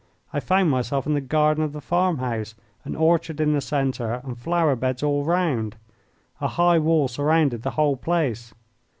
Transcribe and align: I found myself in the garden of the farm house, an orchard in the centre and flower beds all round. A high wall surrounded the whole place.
I 0.33 0.39
found 0.39 0.71
myself 0.71 1.05
in 1.05 1.13
the 1.13 1.21
garden 1.21 1.63
of 1.63 1.73
the 1.73 1.79
farm 1.79 2.17
house, 2.17 2.55
an 2.85 2.95
orchard 2.95 3.39
in 3.39 3.53
the 3.53 3.61
centre 3.61 4.19
and 4.23 4.35
flower 4.35 4.75
beds 4.75 5.03
all 5.03 5.23
round. 5.23 5.75
A 6.39 6.47
high 6.47 6.79
wall 6.79 7.07
surrounded 7.07 7.61
the 7.61 7.69
whole 7.77 7.97
place. 7.97 8.51